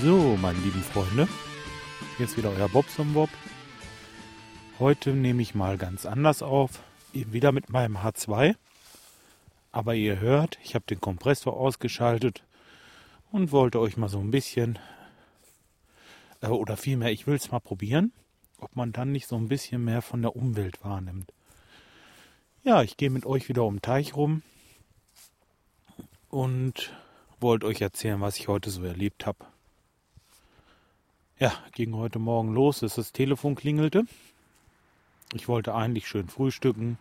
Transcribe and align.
So, 0.00 0.36
meine 0.40 0.58
lieben 0.58 0.82
Freunde, 0.82 1.28
hier 2.16 2.26
ist 2.26 2.36
wieder 2.36 2.50
euer 2.50 2.68
Bobson 2.68 3.12
Bob. 3.12 3.30
Heute 4.78 5.10
nehme 5.10 5.42
ich 5.42 5.54
mal 5.54 5.78
ganz 5.78 6.06
anders 6.06 6.42
auf, 6.42 6.82
wieder 7.12 7.52
mit 7.52 7.70
meinem 7.70 7.98
H2. 7.98 8.56
Aber 9.70 9.94
ihr 9.94 10.18
hört, 10.20 10.58
ich 10.64 10.74
habe 10.74 10.86
den 10.86 11.00
Kompressor 11.00 11.56
ausgeschaltet 11.56 12.42
und 13.30 13.52
wollte 13.52 13.78
euch 13.78 13.96
mal 13.96 14.08
so 14.08 14.18
ein 14.18 14.30
bisschen, 14.30 14.78
äh, 16.40 16.48
oder 16.48 16.76
vielmehr, 16.76 17.12
ich 17.12 17.26
will 17.26 17.36
es 17.36 17.50
mal 17.50 17.60
probieren, 17.60 18.12
ob 18.58 18.74
man 18.74 18.92
dann 18.92 19.12
nicht 19.12 19.26
so 19.26 19.36
ein 19.36 19.48
bisschen 19.48 19.84
mehr 19.84 20.02
von 20.02 20.22
der 20.22 20.34
Umwelt 20.34 20.82
wahrnimmt. 20.82 21.32
Ja, 22.64 22.82
ich 22.82 22.96
gehe 22.96 23.10
mit 23.10 23.26
euch 23.26 23.48
wieder 23.48 23.64
um 23.64 23.76
den 23.76 23.82
Teich 23.82 24.16
rum 24.16 24.42
und 26.32 26.94
wollte 27.40 27.66
euch 27.66 27.82
erzählen, 27.82 28.20
was 28.20 28.38
ich 28.38 28.48
heute 28.48 28.70
so 28.70 28.82
erlebt 28.82 29.26
habe. 29.26 29.44
Ja, 31.38 31.52
ging 31.72 31.94
heute 31.94 32.18
Morgen 32.18 32.54
los, 32.54 32.80
dass 32.80 32.94
das 32.94 33.12
Telefon 33.12 33.54
klingelte. 33.54 34.04
Ich 35.34 35.46
wollte 35.46 35.74
eigentlich 35.74 36.08
schön 36.08 36.28
frühstücken. 36.28 36.98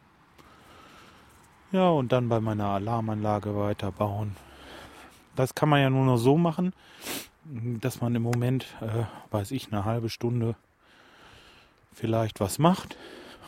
Ja, 1.72 1.90
und 1.90 2.12
dann 2.12 2.28
bei 2.28 2.42
meiner 2.42 2.66
Alarmanlage 2.66 3.56
weiterbauen. 3.56 4.36
Das 5.38 5.56
kann 5.56 5.70
man 5.70 5.80
ja 5.80 5.90
nur 5.90 6.06
noch 6.06 6.18
so 6.18 6.38
machen, 6.38 6.74
dass 7.46 8.02
man 8.02 8.14
im 8.14 8.24
Moment, 8.24 8.66
äh, 8.82 9.06
weiß 9.32 9.52
ich, 9.52 9.72
eine 9.72 9.86
halbe 9.86 10.10
Stunde 10.10 10.56
vielleicht 11.94 12.42
was 12.42 12.60
macht 12.60 12.98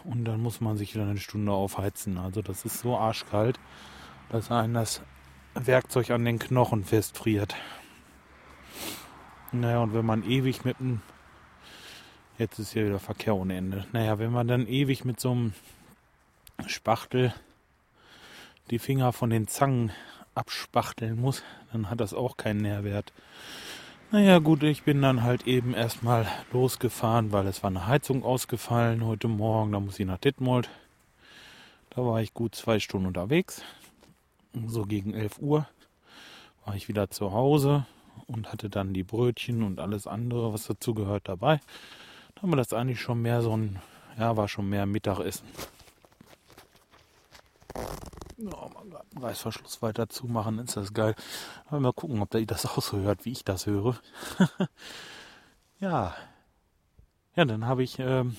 und 0.06 0.24
dann 0.24 0.42
muss 0.42 0.62
man 0.62 0.78
sich 0.78 0.96
wieder 0.96 1.04
eine 1.04 1.18
Stunde 1.18 1.52
aufheizen. 1.52 2.18
Also 2.18 2.42
das 2.42 2.64
ist 2.64 2.80
so 2.80 2.98
arschkalt, 2.98 3.60
dass 4.30 4.50
einem 4.50 4.76
das 4.76 5.02
Werkzeug 5.56 6.10
an 6.12 6.26
den 6.26 6.40
Knochen 6.40 6.84
festfriert. 6.84 7.56
Naja, 9.52 9.80
und 9.80 9.94
wenn 9.94 10.06
man 10.06 10.24
ewig 10.24 10.66
mit 10.66 10.80
einem, 10.80 11.02
jetzt 12.40 12.58
ist 12.58 12.74
hier 12.74 12.86
wieder 12.86 13.00
Verkehr 13.00 13.36
ohne 13.36 13.56
Ende. 13.56 13.86
Naja, 13.92 14.18
wenn 14.18 14.32
man 14.32 14.48
dann 14.48 14.68
ewig 14.68 15.06
mit 15.06 15.20
so 15.20 15.32
einem 15.32 15.54
Spachtel 16.66 17.34
die 18.72 18.80
Finger 18.80 19.14
von 19.14 19.30
den 19.30 19.48
Zangen 19.48 19.92
abspachteln 20.34 21.20
muss, 21.20 21.44
dann 21.72 21.90
hat 21.90 22.00
das 22.00 22.14
auch 22.14 22.38
keinen 22.38 22.62
Nährwert. 22.62 23.14
Naja 24.12 24.40
gut, 24.40 24.64
ich 24.64 24.84
bin 24.84 25.02
dann 25.02 25.24
halt 25.24 25.48
eben 25.48 25.74
erstmal 25.74 26.28
losgefahren, 26.52 27.32
weil 27.32 27.48
es 27.48 27.64
war 27.64 27.70
eine 27.70 27.88
Heizung 27.88 28.24
ausgefallen 28.24 29.06
heute 29.06 29.28
Morgen. 29.28 29.72
Da 29.72 29.80
muss 29.80 30.00
ich 30.00 30.06
nach 30.06 30.20
Detmold. 30.20 30.70
Da 31.92 32.04
war 32.04 32.22
ich 32.22 32.34
gut 32.34 32.56
zwei 32.56 32.80
Stunden 32.80 33.08
unterwegs. 33.08 33.64
So 34.54 34.84
gegen 34.84 35.14
11 35.14 35.40
Uhr 35.40 35.68
war 36.66 36.76
ich 36.76 36.88
wieder 36.88 37.10
zu 37.10 37.34
Hause 37.34 37.86
und 38.28 38.52
hatte 38.52 38.70
dann 38.70 38.94
die 38.94 39.04
Brötchen 39.04 39.64
und 39.64 39.80
alles 39.80 40.08
andere, 40.08 40.54
was 40.54 40.68
dazu 40.68 40.94
gehört, 40.94 41.28
dabei. 41.28 41.60
Da 42.36 42.44
haben 42.44 42.52
wir 42.52 42.58
das 42.58 42.74
eigentlich 42.74 43.02
schon 43.02 43.22
mehr 43.22 43.42
so 43.42 43.56
ein, 43.56 43.80
ja, 44.18 44.38
war 44.38 44.48
schon 44.48 44.70
mehr 44.70 44.86
Mittagessen. 44.86 45.48
Oh 48.46 48.70
Gott, 48.90 49.06
Reißverschluss 49.20 49.82
weiter 49.82 50.10
zumachen, 50.10 50.60
ist 50.60 50.76
das 50.76 50.94
geil. 50.94 51.16
Mal 51.70 51.94
gucken, 51.94 52.22
ob 52.22 52.34
ihr 52.36 52.46
das 52.46 52.66
auch 52.66 52.82
so 52.82 52.98
hört, 52.98 53.26
wie 53.26 53.32
ich 53.32 53.44
das 53.44 53.66
höre. 53.66 54.00
ja. 55.80 56.16
Ja, 57.36 57.46
dann 57.46 57.66
habe 57.66 57.84
ich 57.84 57.98
ähm, 58.00 58.36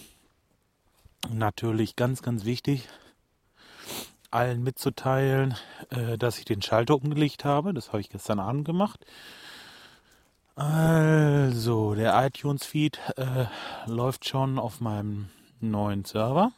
natürlich 1.31 1.97
ganz, 1.97 2.23
ganz 2.23 2.45
wichtig, 2.45 2.89
allen 4.35 4.63
mitzuteilen, 4.63 5.55
äh, 5.91 6.19
dass 6.19 6.39
ich 6.39 6.45
den 6.45 6.63
Schalter 6.63 6.97
umgelegt 6.97 7.45
habe. 7.45 7.73
Das 7.73 7.89
habe 7.89 8.01
ich 8.01 8.11
gestern 8.11 8.41
Abend 8.41 8.65
gemacht. 8.65 9.05
Also, 10.57 11.95
der 11.95 12.27
iTunes-Feed 12.27 12.99
äh, 13.17 13.47
läuft 13.87 14.29
schon 14.29 14.59
auf 14.59 14.81
meinem 14.81 15.31
neuen 15.61 16.05
Server. 16.05 16.53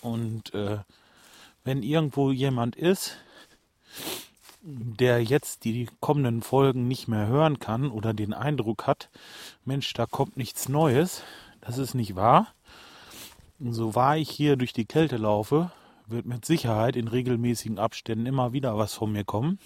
Und 0.00 0.54
äh, 0.54 0.78
wenn 1.64 1.82
irgendwo 1.82 2.30
jemand 2.30 2.76
ist, 2.76 3.16
der 4.62 5.22
jetzt 5.22 5.64
die 5.64 5.88
kommenden 6.00 6.42
Folgen 6.42 6.88
nicht 6.88 7.06
mehr 7.06 7.26
hören 7.26 7.58
kann 7.58 7.90
oder 7.90 8.14
den 8.14 8.34
Eindruck 8.34 8.86
hat, 8.86 9.10
Mensch, 9.64 9.92
da 9.92 10.06
kommt 10.06 10.36
nichts 10.36 10.68
Neues, 10.68 11.22
das 11.60 11.78
ist 11.78 11.94
nicht 11.94 12.16
wahr. 12.16 12.48
So 13.60 13.94
wahr 13.94 14.16
ich 14.16 14.30
hier 14.30 14.56
durch 14.56 14.72
die 14.72 14.84
Kälte 14.84 15.16
laufe, 15.16 15.70
wird 16.06 16.26
mit 16.26 16.44
Sicherheit 16.44 16.96
in 16.96 17.08
regelmäßigen 17.08 17.78
Abständen 17.78 18.26
immer 18.26 18.52
wieder 18.52 18.76
was 18.76 18.94
von 18.94 19.12
mir 19.12 19.24
kommen. 19.24 19.58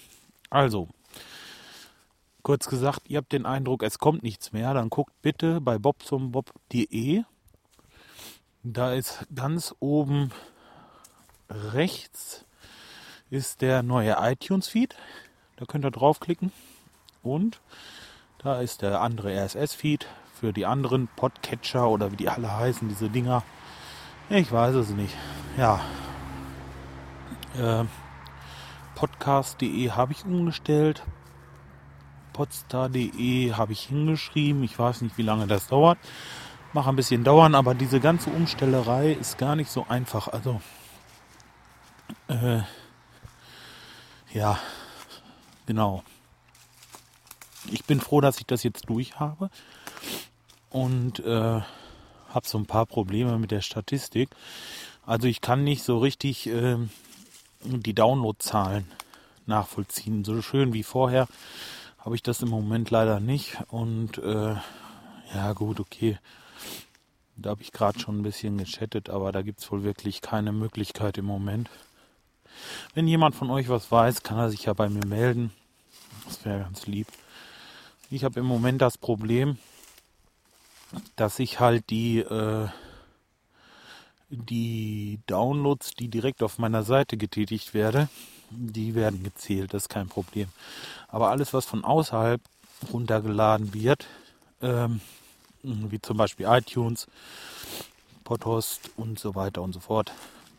Also, 0.49 0.89
kurz 2.43 2.69
gesagt, 2.69 3.03
ihr 3.09 3.19
habt 3.19 3.33
den 3.33 3.47
Eindruck, 3.47 3.83
es 3.83 3.99
kommt 3.99 4.23
nichts 4.23 4.53
mehr, 4.53 4.75
dann 4.75 4.91
guckt 4.91 5.13
bitte 5.23 5.61
bei 5.61 5.79
bobsumbob.de. 5.79 7.23
Da 8.63 8.93
ist 8.93 9.27
ganz 9.35 9.75
oben 9.81 10.31
rechts 11.49 12.45
ist 13.31 13.61
der 13.63 13.83
neue 13.83 14.17
iTunes-Feed. 14.19 14.97
Da 15.57 15.65
könnt 15.65 15.85
ihr 15.85 15.91
draufklicken. 15.91 16.53
Und 17.23 17.61
da 18.39 18.61
ist 18.61 18.83
der 18.83 19.01
andere 19.01 19.33
RSS-Feed 19.33 20.07
für 20.35 20.53
die 20.53 20.67
anderen 20.67 21.09
Podcatcher 21.17 21.89
oder 21.89 22.11
wie 22.13 22.17
die 22.17 22.29
alle 22.29 22.57
heißen, 22.57 22.89
diese 22.89 23.09
Dinger. 23.09 23.43
Ich 24.31 24.51
weiß 24.51 24.75
es 24.75 24.91
nicht. 24.91 25.15
Ja. 25.57 25.81
Äh, 27.59 27.85
Podcast.de 28.95 29.91
habe 29.91 30.13
ich 30.13 30.25
umgestellt. 30.25 31.03
Podstar.de 32.33 33.53
habe 33.55 33.73
ich 33.73 33.81
hingeschrieben. 33.83 34.63
Ich 34.63 34.79
weiß 34.79 35.03
nicht, 35.03 35.19
wie 35.19 35.23
lange 35.23 35.47
das 35.47 35.67
dauert. 35.67 35.99
Mache 36.73 36.91
ein 36.91 36.97
bisschen 36.97 37.25
dauern, 37.25 37.55
aber 37.55 37.75
diese 37.75 37.99
ganze 37.99 38.31
Umstellerei 38.31 39.13
ist 39.13 39.39
gar 39.39 39.57
nicht 39.57 39.71
so 39.71 39.87
einfach. 39.89 40.29
Also 40.29 40.61
äh, 42.29 42.61
ja, 44.33 44.59
genau. 45.67 46.05
Ich 47.71 47.85
bin 47.85 48.01
froh, 48.01 48.21
dass 48.21 48.39
ich 48.39 48.47
das 48.47 48.63
jetzt 48.63 48.89
durch 48.89 49.19
habe 49.19 49.51
und 50.71 51.21
äh, 51.21 51.61
habe 52.35 52.47
so 52.47 52.59
ein 52.59 52.67
paar 52.67 52.87
Probleme 52.87 53.39
mit 53.39 53.51
der 53.51 53.61
Statistik. 53.61 54.31
Also 55.05 55.27
ich 55.27 55.41
kann 55.41 55.65
nicht 55.65 55.83
so 55.83 55.99
richtig 55.99 56.47
äh, 56.47 56.77
die 57.65 57.95
Downloadzahlen 57.95 58.87
nachvollziehen. 59.47 60.25
So 60.25 60.41
schön 60.43 60.73
wie 60.73 60.83
vorher 60.83 61.29
habe 61.99 62.15
ich 62.15 62.23
das 62.23 62.43
im 62.43 62.49
Moment 62.49 62.91
leider 62.91 63.21
nicht. 63.21 63.59
Und 63.69 64.19
äh, 64.19 64.57
ja 65.35 65.53
gut, 65.55 65.81
okay. 65.81 66.19
Da 67.37 67.51
habe 67.51 67.63
ich 67.63 67.73
gerade 67.73 67.99
schon 67.99 68.19
ein 68.19 68.23
bisschen 68.23 68.59
gechattet, 68.59 69.09
aber 69.09 69.33
da 69.33 69.43
gibt 69.43 69.61
es 69.61 69.71
wohl 69.73 69.83
wirklich 69.83 70.21
keine 70.21 70.53
Möglichkeit 70.53 71.17
im 71.19 71.25
Moment. 71.25 71.71
Wenn 72.95 73.09
jemand 73.09 73.35
von 73.35 73.51
euch 73.51 73.69
was 73.69 73.91
weiß, 73.91 74.23
kann 74.23 74.39
er 74.39 74.51
sich 74.51 74.67
ja 74.67 74.75
bei 74.75 74.89
mir 74.89 75.07
melden. 75.07 75.53
Das 76.27 76.45
wäre 76.45 76.61
ganz 76.61 76.87
lieb. 76.87 77.07
Ich 78.11 78.25
habe 78.25 78.41
im 78.41 78.47
Moment 78.47 78.83
das 78.83 78.99
Problem, 78.99 79.57
dass 81.17 81.39
ich 81.39 81.61
halt 81.61 81.89
die, 81.91 82.19
äh, 82.19 82.69
die 84.31 85.19
Downloads, 85.27 85.93
die 85.95 86.09
direkt 86.09 86.43
auf 86.43 86.59
meiner 86.59 86.83
Seite 86.83 87.17
getätigt 87.17 87.75
werde, 87.75 88.09
die 88.51 88.95
werden 88.95 89.23
gezählt, 89.23 89.75
das 89.75 89.83
ist 89.83 89.89
kein 89.89 90.09
Problem. 90.09 90.49
Aber 91.09 91.31
alles, 91.31 91.53
was 91.53 91.65
von 91.65 91.85
außerhalb 91.85 92.41
runtergeladen 92.93 93.75
wird, 93.75 94.07
ähm, 94.63 95.01
wie 95.63 96.01
zum 96.01 96.17
Beispiel 96.17 96.47
iTunes, 96.49 97.07
Podhost 98.25 98.91
und 98.97 99.19
so 99.19 99.35
weiter 99.35 99.63
und 99.63 99.73
so 99.73 99.81
fort, 99.81 100.13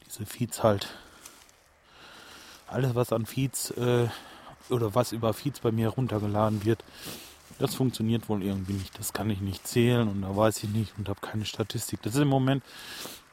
diese 0.06 0.26
Feeds 0.26 0.64
halt, 0.64 0.90
alles 2.68 2.96
was 2.96 3.12
an 3.12 3.26
Feeds 3.26 3.72
äh, 3.72 4.08
oder 4.70 4.94
was 4.96 5.12
über 5.12 5.34
Feeds 5.34 5.60
bei 5.60 5.72
mir 5.72 5.90
runtergeladen 5.90 6.64
wird, 6.66 6.84
das 7.60 7.76
funktioniert 7.76 8.28
wohl 8.30 8.44
irgendwie 8.44 8.74
nicht. 8.74 8.98
Das 8.98 9.14
kann 9.14 9.30
ich 9.30 9.40
nicht 9.42 9.68
zählen 9.68 10.08
und 10.08 10.22
da 10.22 10.36
weiß 10.36 10.64
ich 10.64 10.70
nicht 10.70 10.94
und 10.98 11.10
habe 11.10 11.20
keine 11.22 11.46
Statistik. 11.46 12.02
Das 12.02 12.16
ist 12.16 12.22
im 12.22 12.28
Moment 12.28 12.64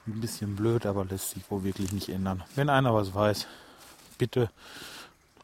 ein 0.08 0.20
bisschen 0.20 0.56
blöd, 0.56 0.87
aber 0.87 1.05
lässt 1.05 1.31
sich 1.31 1.50
wohl 1.50 1.64
wirklich 1.64 1.93
nicht 1.93 2.08
ändern. 2.08 2.43
Wenn 2.55 2.69
einer 2.69 2.94
was 2.94 3.14
weiß, 3.14 3.46
bitte 4.16 4.50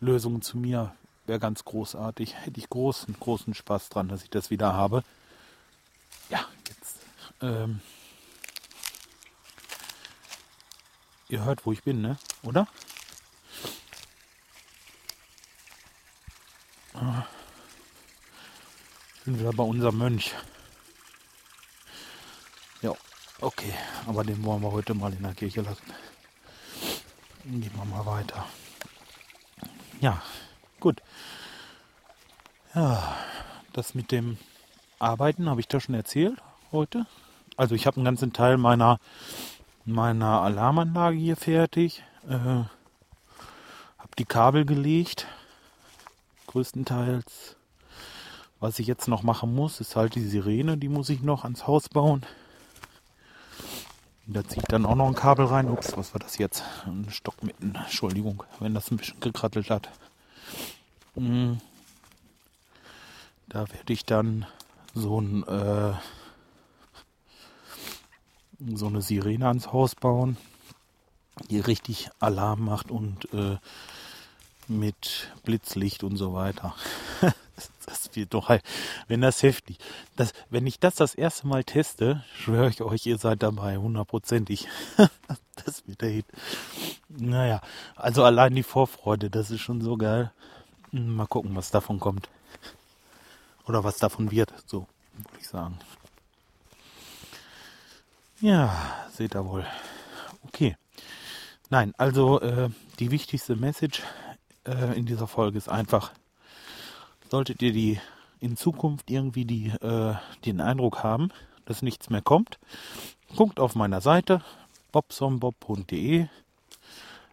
Lösungen 0.01 0.43
zu 0.43 0.59
mir. 0.59 0.95
Wäre 1.27 1.39
ganz 1.39 1.65
großartig. 1.65 2.35
Hätte 2.35 2.61
ich 2.61 2.69
großen, 2.69 3.17
großen 3.19 3.55
Spaß 3.55 3.89
dran, 3.89 4.09
dass 4.09 4.23
ich 4.23 4.31
das 4.31 4.51
wieder 4.51 4.75
habe. 4.75 5.03
Ja, 6.29 6.45
jetzt. 6.69 6.99
Ähm, 7.41 7.81
ihr 11.29 11.45
hört, 11.45 11.65
wo 11.65 11.73
ich 11.73 11.83
bin, 11.83 12.03
ne? 12.03 12.19
Oder? 12.43 12.69
Ich 19.17 19.25
bin 19.25 19.39
wieder 19.41 19.53
bei 19.53 19.65
unserem 19.65 19.97
Mönch. 19.97 20.35
Okay. 23.45 23.75
Aber 24.07 24.25
den 24.25 24.43
wollen 24.43 24.63
wir 24.63 24.73
heute 24.73 24.95
mal 24.95 25.13
in 25.13 25.23
der 25.23 25.35
Kirche 25.35 25.61
lassen. 25.61 25.85
Dann 27.45 27.61
gehen 27.61 27.73
wir 27.75 27.85
mal 27.85 28.07
weiter. 28.07 28.47
ja, 30.01 30.23
gut. 30.81 31.03
Ja, 32.75 33.15
das 33.75 33.95
mit 33.95 34.13
dem 34.13 34.39
Arbeiten 34.99 35.51
habe 35.51 35.61
ich 35.61 35.69
da 35.69 35.79
schon 35.79 35.95
erzählt 35.95 36.41
heute. 36.73 37.07
Also 37.59 37.75
ich 37.75 37.87
habe 37.87 37.99
einen 37.99 38.07
ganzen 38.07 38.33
Teil 38.33 38.57
meiner, 38.57 38.99
meiner 39.85 40.41
Alarmanlage 40.41 41.19
hier 41.19 41.37
fertig. 41.37 42.03
Äh, 42.27 42.31
habe 42.31 42.71
die 44.19 44.25
Kabel 44.25 44.65
gelegt. 44.65 45.27
Größtenteils. 46.47 47.57
Was 48.59 48.79
ich 48.79 48.87
jetzt 48.87 49.07
noch 49.07 49.23
machen 49.23 49.55
muss, 49.55 49.81
ist 49.81 49.97
halt 49.97 50.15
die 50.15 50.27
Sirene. 50.27 50.79
Die 50.79 50.89
muss 50.89 51.11
ich 51.11 51.21
noch 51.21 51.45
ans 51.45 51.67
Haus 51.67 51.91
bauen. 51.91 52.25
Da 54.27 54.43
ziehe 54.43 54.63
ich 54.63 54.69
dann 54.69 54.87
auch 54.87 54.95
noch 54.95 55.07
ein 55.07 55.15
Kabel 55.15 55.47
rein. 55.47 55.69
Ups, 55.69 55.97
was 55.97 56.15
war 56.15 56.19
das 56.19 56.39
jetzt? 56.39 56.63
Ein 56.87 57.07
Stock 57.11 57.43
mitten. 57.43 57.75
Entschuldigung, 57.75 58.43
wenn 58.59 58.75
das 58.75 58.91
ein 58.91 58.97
bisschen 58.97 59.21
gekrattelt 59.21 59.69
hat. 59.69 59.91
Hm. 61.15 61.61
Da 63.49 63.69
werde 63.71 63.93
ich 63.93 64.05
dann 64.05 64.47
so 64.95 65.21
ein 65.21 65.47
äh, 65.47 65.93
so 68.75 68.87
eine 68.87 69.03
Sirene 69.03 69.47
ans 69.49 69.73
Haus 69.73 69.95
bauen, 69.95 70.37
die 71.51 71.61
richtig 71.61 72.09
Alarm 72.21 72.65
macht 72.65 72.91
und 72.91 73.33
äh, 73.35 73.59
mit 74.69 75.31
Blitzlicht 75.45 76.03
und 76.03 76.17
so 76.17 76.33
weiter. 76.33 76.75
wird 78.17 78.35
doch, 78.35 78.51
wenn 79.09 79.21
das 79.21 79.43
heftig. 79.43 79.79
Das, 80.17 80.33
wenn 80.51 80.67
ich 80.67 80.79
das 80.79 80.95
das 80.95 81.15
erste 81.15 81.47
Mal 81.47 81.65
teste, 81.65 82.25
schwöre 82.37 82.69
ich 82.69 82.83
euch, 82.83 83.07
ihr 83.07 83.19
seid 83.19 83.43
dabei, 83.43 83.77
hundertprozentig. 83.77 84.69
das 85.65 85.87
wird 85.87 86.01
der 86.01 86.11
Hit. 86.11 86.27
Naja, 87.09 87.61
also 87.97 88.25
allein 88.25 88.55
die 88.55 88.63
Vorfreude, 88.63 89.31
das 89.31 89.51
ist 89.51 89.61
schon 89.61 89.81
so 89.81 89.97
geil. 89.97 90.33
Mal 90.93 91.27
gucken, 91.27 91.57
was 91.57 91.71
davon 91.71 92.01
kommt. 92.01 92.29
Oder 93.67 93.83
was 93.83 93.99
davon 93.99 94.31
wird, 94.31 94.53
so 94.67 94.87
würde 95.15 95.39
ich 95.41 95.49
sagen. 95.49 95.79
Ja, 98.41 99.07
seht 99.11 99.35
ihr 99.35 99.47
wohl. 99.47 99.67
Okay. 100.47 100.77
Nein, 101.71 101.95
also 101.97 102.41
äh, 102.41 102.69
die 102.99 103.11
wichtigste 103.11 103.57
Message 103.57 104.03
äh, 104.67 104.97
in 104.99 105.07
dieser 105.07 105.27
Folge 105.27 105.59
ist 105.59 105.69
einfach, 105.69 106.13
solltet 107.35 107.63
ihr 107.63 107.73
die 107.73 107.99
in 108.39 108.57
Zukunft 108.57 109.11
irgendwie 109.11 109.45
die, 109.45 109.67
äh, 109.67 110.15
den 110.45 110.61
Eindruck 110.61 111.03
haben, 111.03 111.33
dass 111.65 111.83
nichts 111.83 112.09
mehr 112.09 112.23
kommt, 112.23 112.61
guckt 113.35 113.59
auf 113.59 113.75
meiner 113.75 114.01
Seite 114.01 114.41
bobsombob.de. 114.93 116.29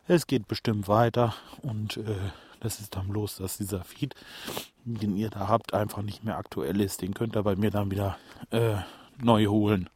Es 0.07 0.25
geht 0.25 0.47
bestimmt 0.47 0.87
weiter 0.87 1.35
und 1.61 1.97
äh, 1.97 2.15
das 2.61 2.79
ist 2.79 2.95
dann 2.95 3.09
bloß, 3.09 3.35
dass 3.35 3.57
dieser 3.57 3.83
Feed, 3.83 4.15
den 4.85 5.15
ihr 5.15 5.29
da 5.29 5.47
habt, 5.47 5.75
einfach 5.75 6.01
nicht 6.01 6.23
mehr 6.23 6.37
aktuell 6.37 6.81
ist. 6.81 7.03
Den 7.03 7.13
könnt 7.13 7.35
ihr 7.35 7.43
bei 7.43 7.55
mir 7.55 7.69
dann 7.69 7.91
wieder 7.91 8.17
äh, 8.49 8.77
neu 9.21 9.45
holen. 9.45 9.87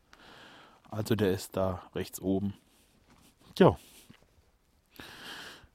Also 0.92 1.16
der 1.16 1.32
ist 1.32 1.58
da 1.58 1.82
rechts 1.96 2.22
oben. 2.22 2.54
Ja. 3.58 3.76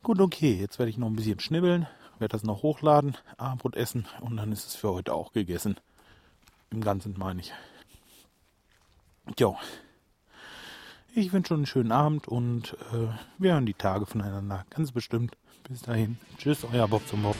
Gut, 0.04 0.20
okay. 0.20 0.54
Jetzt 0.54 0.78
werde 0.78 0.90
ich 0.90 0.98
noch 0.98 1.08
ein 1.08 1.16
bisschen 1.16 1.40
schnibbeln, 1.40 1.88
werde 2.20 2.32
das 2.32 2.44
noch 2.44 2.62
hochladen, 2.62 3.16
Abendbrot 3.36 3.76
essen 3.76 4.06
und 4.20 4.36
dann 4.36 4.52
ist 4.52 4.66
es 4.66 4.76
für 4.76 4.90
heute 4.90 5.14
auch 5.14 5.32
gegessen. 5.32 5.76
Im 6.70 6.82
Ganzen 6.82 7.14
meine 7.18 7.40
ich. 7.40 7.52
Jo. 9.38 9.56
Ich 11.12 11.32
wünsche 11.32 11.54
einen 11.54 11.66
schönen 11.66 11.92
Abend 11.92 12.28
und 12.28 12.76
äh, 12.92 13.08
wir 13.38 13.52
hören 13.54 13.66
die 13.66 13.74
Tage 13.74 14.06
voneinander. 14.06 14.64
Ganz 14.70 14.92
bestimmt. 14.92 15.36
Bis 15.68 15.82
dahin. 15.82 16.18
Tschüss, 16.38 16.64
euer 16.64 16.86
Bob 16.88 17.06
zum 17.08 17.22
Bob. 17.22 17.36